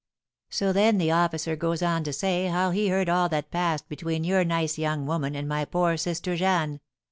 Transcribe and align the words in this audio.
"So 0.49 0.73
then 0.73 0.97
the 0.97 1.11
officer 1.11 1.55
goes 1.55 1.83
on 1.83 2.03
to 2.05 2.11
say 2.11 2.47
how 2.47 2.71
he 2.71 2.87
heard 2.87 3.07
all 3.07 3.29
that 3.29 3.51
passed 3.51 3.87
between 3.87 4.23
your 4.23 4.43
nice 4.43 4.79
young 4.79 5.05
woman 5.05 5.35
and 5.35 5.47
my 5.47 5.63
poor 5.63 5.95
sister 5.95 6.35
Jeanne. 6.35 6.79